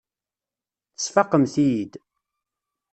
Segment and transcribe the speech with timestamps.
[0.95, 1.93] Tesfaqemt-iyi-id.